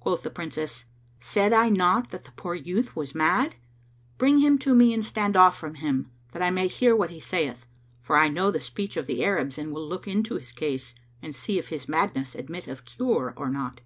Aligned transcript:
Quoth 0.00 0.24
the 0.24 0.30
Princess, 0.30 0.86
"Said 1.20 1.52
I 1.52 1.68
not 1.68 2.10
that 2.10 2.24
the 2.24 2.32
poor 2.32 2.56
youth 2.56 2.96
was 2.96 3.14
mad? 3.14 3.54
Bring 4.18 4.40
him 4.40 4.58
to 4.58 4.74
me 4.74 4.92
and 4.92 5.04
stand 5.04 5.36
off 5.36 5.56
from 5.56 5.74
him, 5.74 6.10
that 6.32 6.42
I 6.42 6.50
may 6.50 6.66
hear 6.66 6.96
what 6.96 7.10
he 7.10 7.20
saith; 7.20 7.64
for 8.00 8.16
I 8.16 8.26
know 8.26 8.50
the 8.50 8.60
speech 8.60 8.96
of 8.96 9.06
the 9.06 9.24
Arabs 9.24 9.58
and 9.58 9.72
will 9.72 9.86
look 9.88 10.08
into 10.08 10.34
his 10.34 10.50
case 10.50 10.96
and 11.22 11.32
see 11.32 11.60
if 11.60 11.68
his 11.68 11.88
madness 11.88 12.34
admit 12.34 12.66
of 12.66 12.84
cure 12.84 13.34
or 13.36 13.48
not." 13.50 13.82